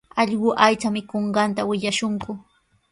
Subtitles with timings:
[0.21, 2.31] Allqu aycha mikunqanta willashunku.